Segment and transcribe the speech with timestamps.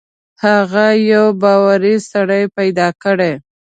[0.43, 3.33] هغه یو باوري سړی پیدا کړي.